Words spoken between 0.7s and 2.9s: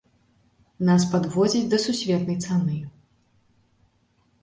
Нас падводзяць да сусветнай цаны.